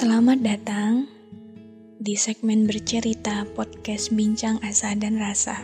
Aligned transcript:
Selamat 0.00 0.40
datang 0.40 1.12
di 2.00 2.16
segmen 2.16 2.64
bercerita 2.64 3.44
podcast 3.52 4.08
Bincang 4.16 4.56
Asa 4.64 4.96
dan 4.96 5.20
Rasa. 5.20 5.60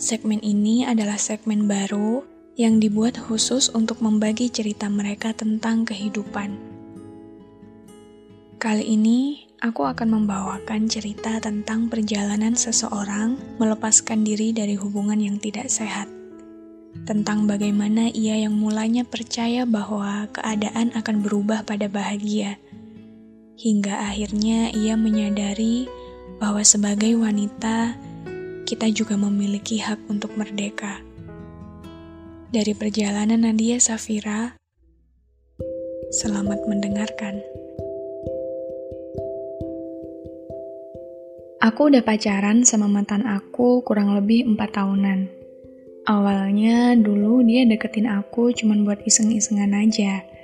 Segmen 0.00 0.40
ini 0.40 0.80
adalah 0.88 1.20
segmen 1.20 1.68
baru 1.68 2.24
yang 2.56 2.80
dibuat 2.80 3.20
khusus 3.20 3.68
untuk 3.68 4.00
membagi 4.00 4.48
cerita 4.48 4.88
mereka 4.88 5.36
tentang 5.36 5.84
kehidupan. 5.84 6.56
Kali 8.56 8.88
ini, 8.88 9.44
aku 9.60 9.84
akan 9.84 10.16
membawakan 10.16 10.88
cerita 10.88 11.36
tentang 11.36 11.92
perjalanan 11.92 12.56
seseorang 12.56 13.60
melepaskan 13.60 14.24
diri 14.24 14.56
dari 14.56 14.72
hubungan 14.72 15.20
yang 15.20 15.36
tidak 15.36 15.68
sehat. 15.68 16.08
Tentang 17.04 17.44
bagaimana 17.44 18.08
ia 18.08 18.40
yang 18.40 18.56
mulanya 18.56 19.04
percaya 19.04 19.68
bahwa 19.68 20.32
keadaan 20.32 20.96
akan 20.96 21.20
berubah 21.20 21.60
pada 21.68 21.92
bahagia, 21.92 22.56
hingga 23.56 24.12
akhirnya 24.12 24.68
ia 24.76 25.00
menyadari 25.00 25.88
bahwa 26.36 26.60
sebagai 26.60 27.16
wanita, 27.16 27.96
kita 28.68 28.92
juga 28.92 29.16
memiliki 29.16 29.80
hak 29.80 30.04
untuk 30.12 30.36
merdeka. 30.36 31.00
Dari 32.52 32.76
perjalanan 32.76 33.48
Nadia 33.48 33.80
Safira, 33.80 34.60
selamat 36.12 36.68
mendengarkan. 36.68 37.40
Aku 41.64 41.88
udah 41.88 42.04
pacaran 42.04 42.62
sama 42.62 42.86
mantan 42.86 43.24
aku 43.24 43.80
kurang 43.82 44.12
lebih 44.12 44.44
4 44.44 44.60
tahunan. 44.70 45.20
Awalnya 46.06 46.94
dulu 46.94 47.42
dia 47.42 47.66
deketin 47.66 48.06
aku 48.06 48.54
cuman 48.54 48.86
buat 48.86 49.02
iseng-isengan 49.02 49.74
aja. 49.74 50.35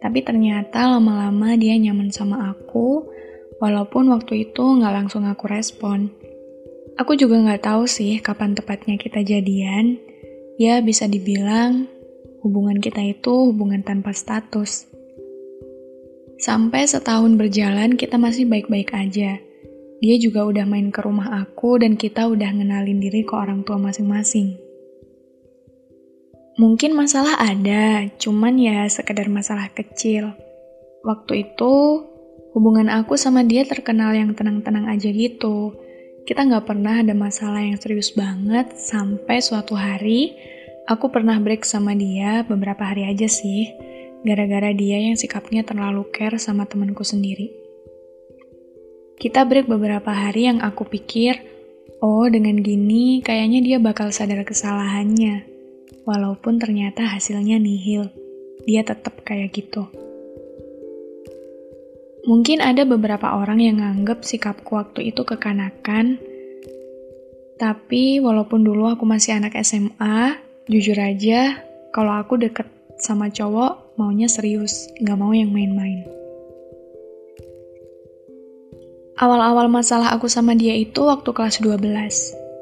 Tapi 0.00 0.24
ternyata 0.24 0.96
lama-lama 0.96 1.54
dia 1.60 1.76
nyaman 1.76 2.08
sama 2.08 2.48
aku, 2.56 3.04
walaupun 3.60 4.08
waktu 4.08 4.48
itu 4.48 4.64
nggak 4.64 4.96
langsung 4.96 5.28
aku 5.28 5.44
respon. 5.46 6.08
Aku 6.96 7.16
juga 7.16 7.36
nggak 7.36 7.64
tahu 7.68 7.84
sih 7.84 8.20
kapan 8.20 8.56
tepatnya 8.56 8.96
kita 8.96 9.20
jadian. 9.20 10.00
Ya 10.60 10.80
bisa 10.80 11.08
dibilang 11.08 11.88
hubungan 12.40 12.80
kita 12.80 13.00
itu 13.04 13.52
hubungan 13.52 13.84
tanpa 13.84 14.16
status. 14.16 14.88
Sampai 16.40 16.88
setahun 16.88 17.36
berjalan 17.36 18.00
kita 18.00 18.16
masih 18.16 18.48
baik-baik 18.48 18.96
aja. 18.96 19.36
Dia 20.00 20.16
juga 20.16 20.48
udah 20.48 20.64
main 20.64 20.88
ke 20.88 21.04
rumah 21.04 21.44
aku 21.44 21.76
dan 21.76 22.00
kita 22.00 22.24
udah 22.24 22.48
ngenalin 22.56 22.96
diri 22.96 23.20
ke 23.20 23.36
orang 23.36 23.60
tua 23.68 23.76
masing-masing. 23.76 24.69
Mungkin 26.58 26.98
masalah 26.98 27.38
ada, 27.38 28.10
cuman 28.18 28.58
ya 28.58 28.82
sekedar 28.90 29.30
masalah 29.30 29.70
kecil. 29.70 30.34
Waktu 31.06 31.46
itu, 31.46 31.74
hubungan 32.50 32.90
aku 32.90 33.14
sama 33.14 33.46
dia 33.46 33.62
terkenal 33.62 34.10
yang 34.16 34.34
tenang-tenang 34.34 34.90
aja 34.90 35.08
gitu. 35.14 35.78
Kita 36.26 36.42
nggak 36.44 36.66
pernah 36.66 37.00
ada 37.00 37.14
masalah 37.14 37.62
yang 37.62 37.78
serius 37.78 38.10
banget, 38.12 38.74
sampai 38.76 39.38
suatu 39.38 39.78
hari, 39.78 40.34
aku 40.90 41.08
pernah 41.08 41.38
break 41.38 41.62
sama 41.62 41.94
dia 41.94 42.42
beberapa 42.42 42.82
hari 42.82 43.06
aja 43.06 43.30
sih, 43.30 43.70
gara-gara 44.26 44.74
dia 44.74 44.98
yang 45.00 45.14
sikapnya 45.14 45.62
terlalu 45.62 46.04
care 46.10 46.36
sama 46.36 46.66
temanku 46.66 47.06
sendiri. 47.06 47.54
Kita 49.20 49.44
break 49.44 49.68
beberapa 49.70 50.10
hari 50.10 50.50
yang 50.50 50.58
aku 50.64 50.88
pikir, 50.88 51.40
oh 52.02 52.26
dengan 52.26 52.58
gini 52.58 53.20
kayaknya 53.20 53.60
dia 53.60 53.76
bakal 53.78 54.10
sadar 54.10 54.42
kesalahannya. 54.42 55.59
Walaupun 56.08 56.56
ternyata 56.56 57.04
hasilnya 57.04 57.60
nihil, 57.60 58.08
dia 58.64 58.80
tetap 58.84 59.20
kayak 59.24 59.52
gitu. 59.52 59.88
Mungkin 62.28 62.60
ada 62.60 62.84
beberapa 62.84 63.32
orang 63.32 63.64
yang 63.64 63.80
nganggep 63.80 64.24
sikapku 64.24 64.76
waktu 64.76 65.12
itu 65.12 65.24
kekanakan, 65.24 66.20
tapi 67.60 68.24
walaupun 68.24 68.64
dulu 68.64 68.88
aku 68.88 69.04
masih 69.04 69.36
anak 69.36 69.56
SMA, 69.60 70.36
jujur 70.68 70.96
aja, 70.96 71.60
kalau 71.92 72.16
aku 72.16 72.40
deket 72.40 72.64
sama 73.00 73.28
cowok 73.28 73.96
maunya 74.00 74.28
serius, 74.28 74.88
nggak 75.00 75.18
mau 75.20 75.32
yang 75.36 75.52
main-main. 75.52 76.04
Awal-awal 79.20 79.68
masalah 79.68 80.16
aku 80.16 80.32
sama 80.32 80.56
dia 80.56 80.72
itu 80.72 81.04
waktu 81.04 81.28
kelas 81.36 81.60
12. 81.60 81.84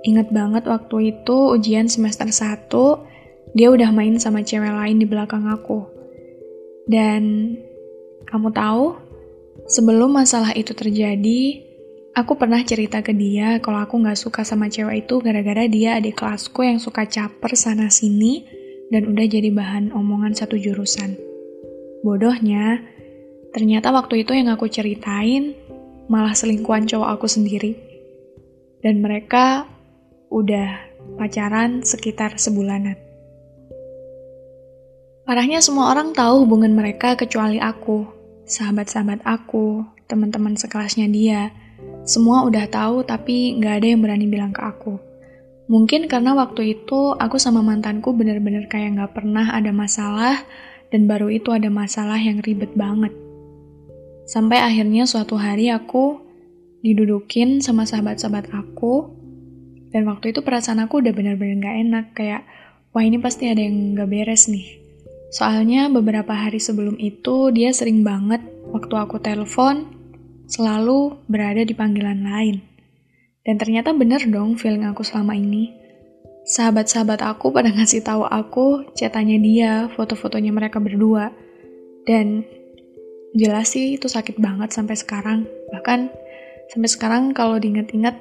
Ingat 0.03 0.35
banget 0.35 0.67
waktu 0.67 1.15
itu 1.15 1.55
ujian 1.55 1.87
semester 1.87 2.27
1, 2.27 3.07
dia 3.57 3.69
udah 3.73 3.89
main 3.93 4.17
sama 4.21 4.45
cewek 4.45 4.73
lain 4.73 5.01
di 5.01 5.07
belakang 5.09 5.49
aku. 5.49 5.85
Dan 6.89 7.55
kamu 8.29 8.49
tahu, 8.53 8.97
sebelum 9.69 10.13
masalah 10.13 10.53
itu 10.57 10.73
terjadi, 10.73 11.65
aku 12.17 12.37
pernah 12.37 12.61
cerita 12.65 13.01
ke 13.01 13.13
dia 13.13 13.61
kalau 13.61 13.85
aku 13.85 14.01
gak 14.05 14.19
suka 14.19 14.43
sama 14.45 14.69
cewek 14.69 15.09
itu 15.09 15.21
gara-gara 15.21 15.65
dia 15.69 15.97
adik 15.97 16.19
kelasku 16.19 16.65
yang 16.65 16.81
suka 16.83 17.07
caper 17.07 17.55
sana-sini 17.55 18.45
dan 18.89 19.09
udah 19.09 19.27
jadi 19.29 19.53
bahan 19.53 19.93
omongan 19.93 20.33
satu 20.37 20.57
jurusan. 20.57 21.17
Bodohnya, 22.05 22.85
ternyata 23.53 23.93
waktu 23.93 24.25
itu 24.25 24.33
yang 24.37 24.49
aku 24.53 24.69
ceritain 24.69 25.57
malah 26.09 26.33
selingkuhan 26.33 26.89
cowok 26.89 27.09
aku 27.21 27.27
sendiri. 27.29 27.73
Dan 28.79 29.03
mereka 29.03 29.67
udah 30.31 30.79
pacaran 31.19 31.83
sekitar 31.83 32.39
sebulanan. 32.39 33.08
Parahnya 35.29 35.61
semua 35.61 35.93
orang 35.93 36.17
tahu 36.17 36.49
hubungan 36.49 36.73
mereka 36.73 37.13
kecuali 37.13 37.61
aku, 37.61 38.09
sahabat-sahabat 38.49 39.21
aku, 39.29 39.85
teman-teman 40.09 40.57
sekelasnya 40.57 41.05
dia. 41.13 41.53
Semua 42.09 42.49
udah 42.49 42.65
tahu 42.65 43.05
tapi 43.05 43.61
nggak 43.61 43.75
ada 43.77 43.87
yang 43.93 44.01
berani 44.01 44.25
bilang 44.25 44.57
ke 44.57 44.65
aku. 44.65 44.97
Mungkin 45.69 46.09
karena 46.09 46.33
waktu 46.33 46.81
itu 46.81 47.13
aku 47.13 47.37
sama 47.37 47.61
mantanku 47.61 48.17
bener-bener 48.17 48.73
kayak 48.73 48.97
nggak 48.97 49.13
pernah 49.21 49.53
ada 49.53 49.69
masalah 49.69 50.49
dan 50.89 51.05
baru 51.05 51.29
itu 51.29 51.53
ada 51.53 51.69
masalah 51.69 52.17
yang 52.17 52.41
ribet 52.41 52.73
banget. 52.73 53.13
Sampai 54.25 54.65
akhirnya 54.65 55.05
suatu 55.05 55.37
hari 55.37 55.69
aku 55.69 56.25
didudukin 56.81 57.61
sama 57.61 57.85
sahabat-sahabat 57.85 58.49
aku, 58.49 59.13
dan 59.93 60.09
waktu 60.09 60.33
itu 60.33 60.41
perasaan 60.41 60.81
aku 60.81 61.05
udah 61.05 61.13
bener-bener 61.13 61.61
gak 61.61 61.77
enak, 61.85 62.07
kayak, 62.17 62.49
wah 62.97 63.05
ini 63.05 63.21
pasti 63.21 63.53
ada 63.53 63.61
yang 63.61 63.93
gak 63.93 64.09
beres 64.09 64.49
nih. 64.49 64.88
Soalnya 65.29 65.93
beberapa 65.93 66.33
hari 66.33 66.57
sebelum 66.57 66.97
itu 66.97 67.53
dia 67.53 67.69
sering 67.77 68.01
banget 68.01 68.41
waktu 68.73 68.95
aku 68.97 69.21
telepon 69.21 69.85
selalu 70.49 71.21
berada 71.29 71.61
di 71.63 71.77
panggilan 71.77 72.25
lain. 72.25 72.65
Dan 73.45 73.61
ternyata 73.61 73.93
bener 73.93 74.25
dong 74.29 74.57
feeling 74.57 74.89
aku 74.89 75.05
selama 75.05 75.37
ini. 75.37 75.73
Sahabat-sahabat 76.49 77.21
aku 77.21 77.53
pada 77.53 77.69
ngasih 77.77 78.01
tahu 78.01 78.25
aku 78.25 78.89
cetanya 78.97 79.37
dia, 79.37 79.73
foto-fotonya 79.93 80.53
mereka 80.53 80.81
berdua. 80.81 81.29
Dan 82.09 82.45
jelas 83.37 83.77
sih 83.77 84.01
itu 84.01 84.09
sakit 84.09 84.41
banget 84.41 84.73
sampai 84.73 84.97
sekarang. 84.97 85.45
Bahkan 85.73 86.09
sampai 86.73 86.89
sekarang 86.89 87.23
kalau 87.37 87.61
diinget-inget 87.61 88.17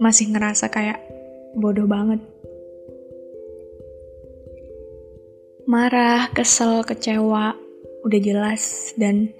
masih 0.00 0.32
ngerasa 0.32 0.72
kayak 0.72 1.04
bodoh 1.52 1.84
banget. 1.84 2.24
Marah, 5.64 6.28
kesel, 6.36 6.84
kecewa, 6.84 7.56
udah 8.04 8.20
jelas. 8.20 8.92
Dan 9.00 9.32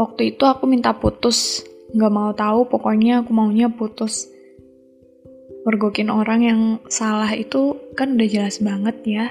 waktu 0.00 0.32
itu 0.32 0.48
aku 0.48 0.64
minta 0.64 0.96
putus. 0.96 1.60
Gak 1.92 2.12
mau 2.12 2.32
tahu, 2.32 2.68
pokoknya 2.72 3.20
aku 3.20 3.36
maunya 3.36 3.68
putus. 3.68 4.32
Pergokin 5.68 6.08
orang 6.08 6.40
yang 6.40 6.60
salah 6.88 7.28
itu 7.36 7.76
kan 7.92 8.16
udah 8.16 8.28
jelas 8.28 8.64
banget 8.64 8.96
ya. 9.04 9.26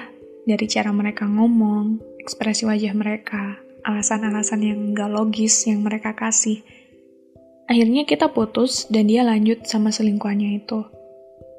Dari 0.46 0.66
cara 0.70 0.94
mereka 0.94 1.26
ngomong, 1.26 1.98
ekspresi 2.22 2.70
wajah 2.70 2.94
mereka, 2.94 3.58
alasan-alasan 3.82 4.62
yang 4.62 4.80
gak 4.94 5.10
logis 5.10 5.66
yang 5.66 5.82
mereka 5.82 6.14
kasih. 6.14 6.62
Akhirnya 7.66 8.06
kita 8.06 8.30
putus 8.30 8.86
dan 8.86 9.10
dia 9.10 9.26
lanjut 9.26 9.66
sama 9.66 9.90
selingkuhannya 9.90 10.62
itu. 10.62 10.86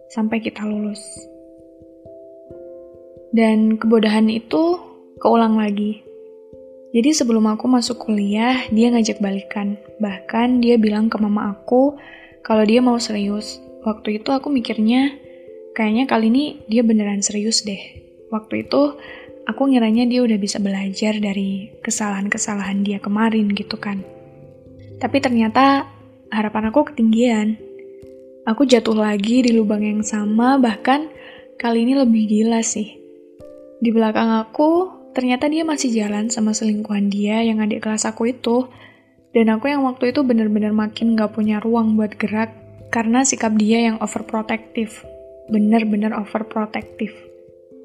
Sampai 0.10 0.40
kita 0.40 0.64
lulus. 0.64 1.04
Dan 3.30 3.78
kebodohan 3.78 4.30
itu 4.30 4.82
keulang 5.22 5.60
lagi. 5.60 6.02
Jadi 6.90 7.14
sebelum 7.14 7.46
aku 7.46 7.70
masuk 7.70 8.10
kuliah, 8.10 8.66
dia 8.74 8.90
ngajak 8.90 9.22
balikan. 9.22 9.78
Bahkan 10.02 10.66
dia 10.66 10.82
bilang 10.82 11.06
ke 11.06 11.22
mama 11.22 11.54
aku 11.54 11.94
kalau 12.42 12.66
dia 12.66 12.82
mau 12.82 12.98
serius. 12.98 13.62
Waktu 13.86 14.22
itu 14.22 14.34
aku 14.34 14.50
mikirnya, 14.50 15.14
kayaknya 15.78 16.10
kali 16.10 16.34
ini 16.34 16.66
dia 16.66 16.82
beneran 16.82 17.22
serius 17.22 17.62
deh. 17.62 17.78
Waktu 18.34 18.66
itu 18.66 18.98
aku 19.46 19.62
ngiranya 19.70 20.10
dia 20.10 20.26
udah 20.26 20.38
bisa 20.42 20.58
belajar 20.58 21.14
dari 21.22 21.70
kesalahan-kesalahan 21.86 22.82
dia 22.82 22.98
kemarin 22.98 23.54
gitu 23.54 23.78
kan. 23.78 24.02
Tapi 24.98 25.18
ternyata 25.22 25.86
harapan 26.34 26.74
aku 26.74 26.90
ketinggian. 26.90 27.56
Aku 28.50 28.66
jatuh 28.66 28.98
lagi 28.98 29.46
di 29.46 29.54
lubang 29.54 29.86
yang 29.86 30.02
sama, 30.02 30.58
bahkan 30.58 31.06
kali 31.62 31.86
ini 31.86 31.94
lebih 31.94 32.26
gila 32.26 32.66
sih. 32.66 32.99
Di 33.80 33.96
belakang 33.96 34.28
aku, 34.44 34.92
ternyata 35.16 35.48
dia 35.48 35.64
masih 35.64 35.96
jalan 35.96 36.28
sama 36.28 36.52
selingkuhan 36.52 37.08
dia 37.08 37.40
yang 37.40 37.64
adik 37.64 37.88
kelas 37.88 38.04
aku 38.04 38.36
itu. 38.36 38.68
Dan 39.32 39.48
aku 39.48 39.72
yang 39.72 39.88
waktu 39.88 40.12
itu 40.12 40.26
bener-bener 40.28 40.76
makin 40.76 41.16
gak 41.16 41.32
punya 41.32 41.64
ruang 41.64 41.96
buat 41.96 42.18
gerak 42.20 42.52
karena 42.92 43.24
sikap 43.24 43.56
dia 43.56 43.88
yang 43.88 43.96
overprotective. 44.04 44.92
Bener-bener 45.48 46.12
overprotective. 46.12 47.16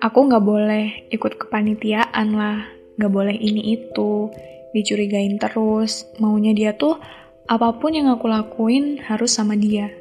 Aku 0.02 0.26
gak 0.26 0.42
boleh 0.42 1.06
ikut 1.14 1.38
kepanitiaan 1.38 2.34
lah, 2.34 2.66
gak 2.98 3.12
boleh 3.12 3.36
ini 3.38 3.78
itu, 3.78 4.28
dicurigain 4.74 5.38
terus. 5.38 6.10
Maunya 6.18 6.50
dia 6.50 6.74
tuh 6.74 6.98
apa 7.46 7.76
pun 7.76 7.94
yang 7.94 8.10
aku 8.10 8.26
lakuin 8.26 8.98
harus 9.04 9.36
sama 9.36 9.54
dia. 9.54 9.92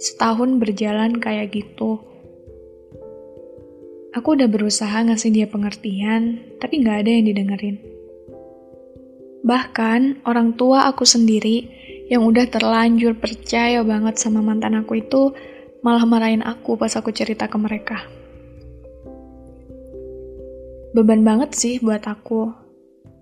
Setahun 0.00 0.60
berjalan 0.60 1.18
kayak 1.18 1.52
gitu, 1.52 2.00
Aku 4.10 4.34
udah 4.34 4.50
berusaha 4.50 5.06
ngasih 5.06 5.30
dia 5.30 5.46
pengertian, 5.46 6.42
tapi 6.58 6.82
nggak 6.82 7.06
ada 7.06 7.10
yang 7.14 7.24
didengerin. 7.30 7.76
Bahkan 9.46 10.26
orang 10.26 10.58
tua 10.58 10.90
aku 10.90 11.06
sendiri 11.06 11.70
yang 12.10 12.26
udah 12.26 12.50
terlanjur 12.50 13.14
percaya 13.14 13.86
banget 13.86 14.18
sama 14.18 14.42
mantan 14.42 14.74
aku 14.74 14.98
itu 14.98 15.30
malah 15.86 16.02
marahin 16.02 16.42
aku 16.42 16.74
pas 16.74 16.90
aku 16.98 17.14
cerita 17.14 17.46
ke 17.46 17.54
mereka. 17.54 18.02
Beban 20.90 21.22
banget 21.22 21.54
sih 21.54 21.78
buat 21.78 22.02
aku. 22.02 22.50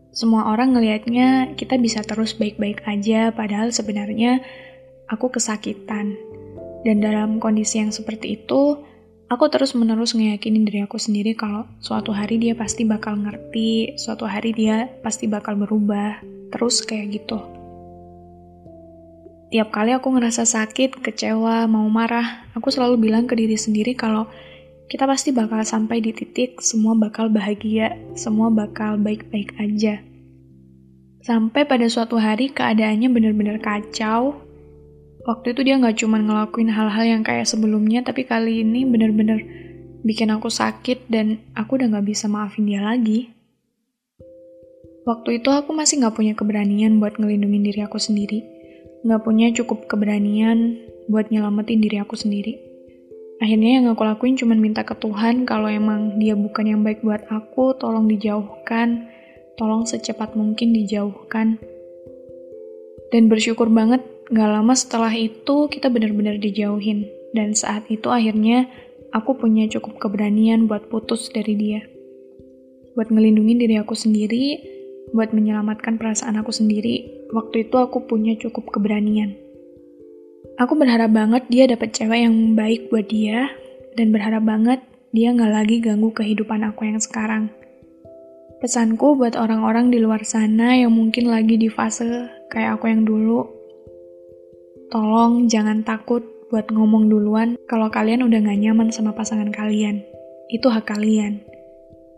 Semua 0.08 0.48
orang 0.48 0.72
ngelihatnya 0.72 1.52
kita 1.52 1.76
bisa 1.76 2.00
terus 2.00 2.32
baik-baik 2.32 2.80
aja, 2.88 3.28
padahal 3.28 3.76
sebenarnya 3.76 4.40
aku 5.04 5.28
kesakitan. 5.36 6.16
Dan 6.80 7.04
dalam 7.04 7.36
kondisi 7.36 7.76
yang 7.76 7.92
seperti 7.92 8.40
itu, 8.40 8.80
Aku 9.28 9.44
terus-menerus 9.52 10.16
ngeyakinin 10.16 10.64
diri 10.64 10.80
aku 10.80 10.96
sendiri 10.96 11.36
kalau 11.36 11.68
suatu 11.84 12.16
hari 12.16 12.40
dia 12.40 12.56
pasti 12.56 12.88
bakal 12.88 13.20
ngerti, 13.20 14.00
suatu 14.00 14.24
hari 14.24 14.56
dia 14.56 14.88
pasti 15.04 15.28
bakal 15.28 15.52
berubah, 15.60 16.24
terus 16.48 16.80
kayak 16.80 17.20
gitu. 17.20 17.36
Tiap 19.52 19.68
kali 19.68 19.92
aku 19.92 20.16
ngerasa 20.16 20.48
sakit, 20.48 21.04
kecewa, 21.04 21.68
mau 21.68 21.84
marah, 21.92 22.48
aku 22.56 22.72
selalu 22.72 23.04
bilang 23.04 23.28
ke 23.28 23.36
diri 23.36 23.60
sendiri 23.60 23.92
kalau 23.92 24.24
kita 24.88 25.04
pasti 25.04 25.36
bakal 25.36 25.60
sampai 25.60 26.00
di 26.00 26.16
titik 26.16 26.64
semua 26.64 26.96
bakal 26.96 27.28
bahagia, 27.28 28.00
semua 28.16 28.48
bakal 28.48 28.96
baik-baik 28.96 29.52
aja. 29.60 30.00
Sampai 31.20 31.68
pada 31.68 31.84
suatu 31.92 32.16
hari 32.16 32.48
keadaannya 32.48 33.12
benar-benar 33.12 33.60
kacau, 33.60 34.40
waktu 35.28 35.52
itu 35.52 35.60
dia 35.60 35.76
nggak 35.76 36.00
cuma 36.00 36.16
ngelakuin 36.16 36.72
hal-hal 36.72 37.04
yang 37.04 37.20
kayak 37.20 37.44
sebelumnya, 37.44 38.00
tapi 38.00 38.24
kali 38.24 38.64
ini 38.64 38.88
bener-bener 38.88 39.44
bikin 40.00 40.32
aku 40.32 40.48
sakit 40.48 41.04
dan 41.12 41.44
aku 41.52 41.76
udah 41.76 41.92
nggak 41.92 42.08
bisa 42.08 42.32
maafin 42.32 42.64
dia 42.64 42.80
lagi. 42.80 43.28
Waktu 45.04 45.44
itu 45.44 45.52
aku 45.52 45.76
masih 45.76 46.00
nggak 46.00 46.16
punya 46.16 46.32
keberanian 46.32 46.96
buat 46.96 47.20
ngelindungin 47.20 47.60
diri 47.60 47.80
aku 47.84 48.00
sendiri. 48.00 48.40
Nggak 49.04 49.20
punya 49.24 49.52
cukup 49.52 49.84
keberanian 49.84 50.80
buat 51.12 51.28
nyelamatin 51.28 51.80
diri 51.80 52.00
aku 52.00 52.16
sendiri. 52.16 52.56
Akhirnya 53.38 53.78
yang 53.78 53.86
aku 53.92 54.02
lakuin 54.02 54.34
cuma 54.34 54.58
minta 54.58 54.82
ke 54.82 54.96
Tuhan 54.98 55.46
kalau 55.46 55.70
emang 55.70 56.18
dia 56.18 56.34
bukan 56.34 56.64
yang 56.72 56.80
baik 56.82 57.04
buat 57.04 57.24
aku, 57.30 57.78
tolong 57.78 58.10
dijauhkan, 58.10 59.06
tolong 59.54 59.86
secepat 59.86 60.34
mungkin 60.34 60.74
dijauhkan. 60.74 61.56
Dan 63.08 63.32
bersyukur 63.32 63.72
banget 63.72 64.04
Gak 64.28 64.48
lama 64.48 64.74
setelah 64.76 65.12
itu 65.16 65.72
kita 65.72 65.88
benar-benar 65.88 66.36
dijauhin. 66.36 67.08
Dan 67.32 67.52
saat 67.52 67.88
itu 67.88 68.08
akhirnya 68.08 68.68
aku 69.12 69.36
punya 69.36 69.68
cukup 69.68 70.00
keberanian 70.00 70.68
buat 70.68 70.88
putus 70.92 71.32
dari 71.32 71.56
dia. 71.56 71.80
Buat 72.92 73.08
ngelindungin 73.08 73.60
diri 73.60 73.76
aku 73.80 73.96
sendiri, 73.96 74.60
buat 75.16 75.32
menyelamatkan 75.32 75.96
perasaan 75.96 76.36
aku 76.40 76.52
sendiri. 76.52 77.28
Waktu 77.32 77.68
itu 77.68 77.76
aku 77.80 78.04
punya 78.04 78.36
cukup 78.36 78.68
keberanian. 78.72 79.36
Aku 80.58 80.74
berharap 80.74 81.14
banget 81.14 81.46
dia 81.48 81.64
dapat 81.70 81.94
cewek 81.94 82.26
yang 82.26 82.58
baik 82.58 82.90
buat 82.90 83.06
dia, 83.06 83.48
dan 83.94 84.10
berharap 84.10 84.42
banget 84.42 84.80
dia 85.14 85.32
nggak 85.32 85.52
lagi 85.52 85.76
ganggu 85.80 86.10
kehidupan 86.12 86.66
aku 86.66 86.84
yang 86.88 87.00
sekarang. 87.00 87.48
Pesanku 88.58 89.14
buat 89.14 89.38
orang-orang 89.38 89.94
di 89.94 90.02
luar 90.02 90.26
sana 90.26 90.74
yang 90.74 90.90
mungkin 90.90 91.30
lagi 91.30 91.54
di 91.54 91.70
fase 91.70 92.26
kayak 92.50 92.80
aku 92.80 92.90
yang 92.90 93.06
dulu, 93.06 93.57
Tolong 94.88 95.52
jangan 95.52 95.84
takut 95.84 96.24
buat 96.48 96.72
ngomong 96.72 97.12
duluan 97.12 97.60
kalau 97.68 97.92
kalian 97.92 98.24
udah 98.24 98.40
gak 98.40 98.56
nyaman 98.56 98.88
sama 98.88 99.12
pasangan 99.12 99.52
kalian. 99.52 100.00
Itu 100.48 100.72
hak 100.72 100.88
kalian. 100.88 101.44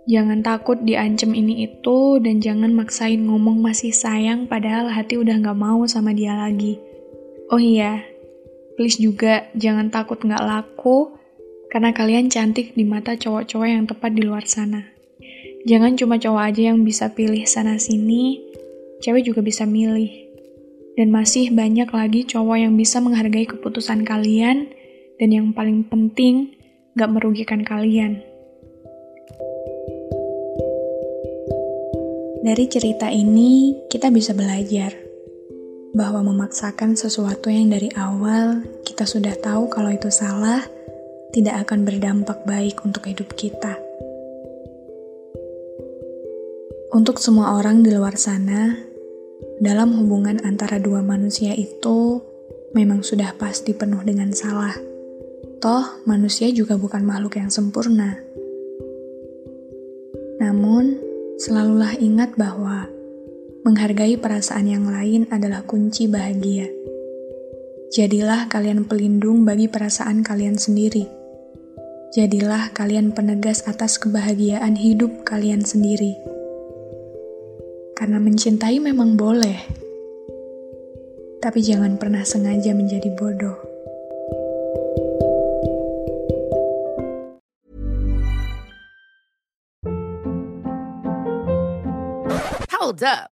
Jangan 0.06 0.46
takut 0.46 0.78
diancem 0.86 1.34
ini 1.34 1.66
itu 1.66 2.22
dan 2.22 2.38
jangan 2.38 2.70
maksain 2.70 3.26
ngomong 3.26 3.58
masih 3.58 3.90
sayang 3.90 4.46
padahal 4.46 4.86
hati 4.86 5.18
udah 5.18 5.34
gak 5.42 5.58
mau 5.58 5.82
sama 5.90 6.14
dia 6.14 6.38
lagi. 6.38 6.78
Oh 7.50 7.58
iya, 7.58 8.06
please 8.78 9.02
juga 9.02 9.50
jangan 9.58 9.90
takut 9.90 10.22
gak 10.22 10.38
laku 10.38 11.18
karena 11.74 11.90
kalian 11.90 12.30
cantik 12.30 12.78
di 12.78 12.86
mata 12.86 13.18
cowok-cowok 13.18 13.66
yang 13.66 13.90
tepat 13.90 14.14
di 14.14 14.22
luar 14.22 14.46
sana. 14.46 14.86
Jangan 15.66 15.98
cuma 15.98 16.22
cowok 16.22 16.42
aja 16.54 16.70
yang 16.70 16.86
bisa 16.86 17.10
pilih 17.18 17.42
sana-sini, 17.50 18.38
cewek 19.02 19.26
juga 19.26 19.42
bisa 19.42 19.66
milih. 19.66 20.29
Dan 21.00 21.16
masih 21.16 21.48
banyak 21.48 21.88
lagi 21.96 22.28
cowok 22.28 22.60
yang 22.60 22.76
bisa 22.76 23.00
menghargai 23.00 23.48
keputusan 23.48 24.04
kalian, 24.04 24.68
dan 25.16 25.28
yang 25.32 25.56
paling 25.56 25.88
penting, 25.88 26.52
gak 26.92 27.08
merugikan 27.08 27.64
kalian. 27.64 28.20
Dari 32.44 32.64
cerita 32.68 33.08
ini, 33.08 33.80
kita 33.88 34.12
bisa 34.12 34.36
belajar 34.36 34.92
bahwa 35.96 36.20
memaksakan 36.20 36.92
sesuatu 37.00 37.48
yang 37.48 37.72
dari 37.72 37.88
awal 37.96 38.60
kita 38.84 39.08
sudah 39.08 39.32
tahu 39.40 39.72
kalau 39.72 39.88
itu 39.88 40.12
salah, 40.12 40.60
tidak 41.32 41.64
akan 41.64 41.88
berdampak 41.88 42.44
baik 42.44 42.76
untuk 42.84 43.08
hidup 43.08 43.32
kita. 43.40 43.80
Untuk 46.92 47.16
semua 47.16 47.56
orang 47.56 47.80
di 47.80 47.88
luar 47.88 48.20
sana, 48.20 48.89
dalam 49.60 49.92
hubungan 49.92 50.40
antara 50.40 50.80
dua 50.80 51.04
manusia 51.04 51.52
itu 51.52 52.24
memang 52.72 53.04
sudah 53.04 53.36
pasti 53.36 53.76
penuh 53.76 54.00
dengan 54.00 54.32
salah. 54.32 54.72
Toh, 55.60 56.00
manusia 56.08 56.48
juga 56.48 56.80
bukan 56.80 57.04
makhluk 57.04 57.36
yang 57.36 57.52
sempurna. 57.52 58.16
Namun, 60.40 60.96
selalulah 61.36 61.92
ingat 62.00 62.40
bahwa 62.40 62.88
menghargai 63.60 64.16
perasaan 64.16 64.64
yang 64.64 64.88
lain 64.88 65.28
adalah 65.28 65.60
kunci 65.68 66.08
bahagia. 66.08 66.64
Jadilah 67.92 68.48
kalian 68.48 68.88
pelindung 68.88 69.44
bagi 69.44 69.68
perasaan 69.68 70.24
kalian 70.24 70.56
sendiri. 70.56 71.04
Jadilah 72.16 72.72
kalian 72.72 73.12
penegas 73.12 73.68
atas 73.68 74.00
kebahagiaan 74.00 74.72
hidup 74.72 75.28
kalian 75.28 75.60
sendiri. 75.60 76.39
Karena 78.00 78.16
mencintai 78.16 78.80
memang 78.80 79.12
boleh, 79.12 79.60
tapi 81.36 81.60
jangan 81.60 82.00
pernah 82.00 82.24
sengaja 82.24 82.72
menjadi 82.72 83.12
bodoh. 83.12 83.60
Hold 92.72 93.04
up. 93.04 93.39